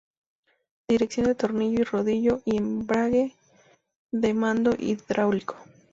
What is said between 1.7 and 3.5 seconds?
y rodillo, y embrague